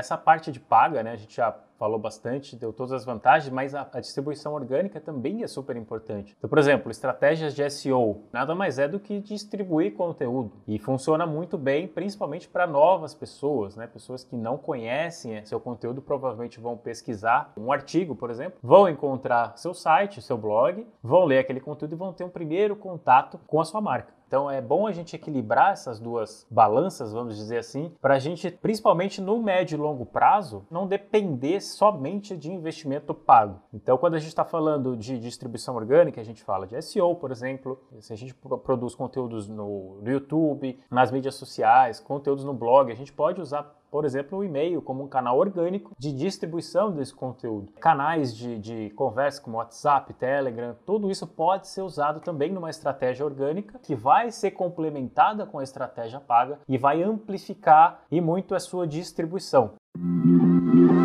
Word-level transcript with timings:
Essa 0.00 0.16
parte 0.16 0.50
de 0.50 0.58
paga, 0.58 1.02
né, 1.02 1.12
a 1.12 1.16
gente 1.16 1.36
já 1.36 1.54
falou 1.80 1.98
bastante, 1.98 2.54
deu 2.54 2.74
todas 2.74 2.92
as 2.92 3.06
vantagens, 3.06 3.50
mas 3.50 3.74
a, 3.74 3.88
a, 3.90 4.00
distribuição 4.00 4.52
orgânica 4.52 5.00
também 5.00 5.42
é 5.42 5.46
super 5.46 5.76
importante. 5.76 6.36
Então, 6.36 6.50
por 6.50 6.58
exemplo, 6.58 6.90
estratégias 6.90 7.54
de 7.54 7.68
SEO 7.70 8.24
nada 8.30 8.54
mais 8.54 8.78
é 8.78 8.86
do 8.86 9.00
que 9.00 9.18
distribuir 9.18 9.94
conteúdo 9.94 10.52
e 10.68 10.78
funciona 10.78 11.24
muito 11.24 11.56
bem, 11.56 11.88
principalmente 11.88 12.46
para 12.46 12.66
novas 12.66 13.14
pessoas, 13.14 13.76
né? 13.76 13.86
Pessoas 13.86 14.22
que 14.22 14.36
não 14.36 14.58
conhecem 14.58 15.42
seu 15.46 15.58
conteúdo 15.58 16.02
provavelmente 16.02 16.60
vão 16.60 16.76
pesquisar 16.76 17.50
um 17.56 17.72
artigo, 17.72 18.14
por 18.14 18.30
exemplo, 18.30 18.58
vão 18.62 18.86
encontrar 18.86 19.56
seu 19.56 19.72
site, 19.72 20.20
seu 20.20 20.36
blog, 20.36 20.86
vão 21.02 21.24
ler 21.24 21.38
aquele 21.38 21.60
conteúdo 21.60 21.94
e 21.94 21.96
vão 21.96 22.12
ter 22.12 22.24
um 22.24 22.28
primeiro 22.28 22.76
contato 22.76 23.40
com 23.46 23.58
a 23.58 23.64
sua 23.64 23.80
marca. 23.80 24.20
Então 24.30 24.48
é 24.48 24.60
bom 24.60 24.86
a 24.86 24.92
gente 24.92 25.16
equilibrar 25.16 25.72
essas 25.72 25.98
duas 25.98 26.46
balanças, 26.48 27.12
vamos 27.12 27.36
dizer 27.36 27.58
assim, 27.58 27.92
para 28.00 28.14
a 28.14 28.18
gente, 28.20 28.48
principalmente 28.48 29.20
no 29.20 29.42
médio 29.42 29.74
e 29.74 29.80
longo 29.80 30.06
prazo, 30.06 30.64
não 30.70 30.86
depender 30.86 31.60
somente 31.70 32.36
de 32.36 32.50
investimento 32.50 33.14
pago. 33.14 33.60
Então, 33.72 33.96
quando 33.98 34.14
a 34.14 34.18
gente 34.18 34.28
está 34.28 34.44
falando 34.44 34.96
de 34.96 35.18
distribuição 35.18 35.74
orgânica, 35.76 36.20
a 36.20 36.24
gente 36.24 36.42
fala 36.42 36.66
de 36.66 36.80
SEO, 36.82 37.14
por 37.16 37.30
exemplo. 37.30 37.80
Se 38.00 38.12
a 38.12 38.16
gente 38.16 38.34
produz 38.34 38.94
conteúdos 38.94 39.48
no 39.48 40.00
YouTube, 40.04 40.78
nas 40.90 41.10
mídias 41.10 41.34
sociais, 41.34 42.00
conteúdos 42.00 42.44
no 42.44 42.54
blog, 42.54 42.90
a 42.90 42.96
gente 42.96 43.12
pode 43.12 43.40
usar 43.40 43.80
por 43.90 44.04
exemplo, 44.04 44.38
o 44.38 44.44
e-mail 44.44 44.80
como 44.80 45.02
um 45.02 45.08
canal 45.08 45.36
orgânico 45.36 45.92
de 45.98 46.12
distribuição 46.12 46.92
desse 46.92 47.12
conteúdo. 47.12 47.72
Canais 47.80 48.34
de, 48.34 48.58
de 48.58 48.90
conversa 48.90 49.42
como 49.42 49.56
WhatsApp, 49.56 50.14
Telegram, 50.14 50.76
tudo 50.86 51.10
isso 51.10 51.26
pode 51.26 51.66
ser 51.66 51.82
usado 51.82 52.20
também 52.20 52.52
numa 52.52 52.70
estratégia 52.70 53.24
orgânica 53.26 53.78
que 53.80 53.94
vai 53.94 54.30
ser 54.30 54.52
complementada 54.52 55.44
com 55.44 55.58
a 55.58 55.64
estratégia 55.64 56.20
paga 56.20 56.60
e 56.68 56.78
vai 56.78 57.02
amplificar 57.02 58.02
e 58.10 58.20
muito 58.20 58.54
a 58.54 58.60
sua 58.60 58.86
distribuição. 58.86 59.72